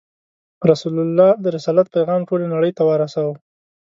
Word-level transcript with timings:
رسول 0.69 0.95
الله 1.05 1.29
د 1.43 1.45
رسالت 1.55 1.87
پیغام 1.95 2.21
ټولې 2.27 2.45
نړۍ 2.53 2.71
ته 2.77 2.83
ورساوه. 2.85 3.35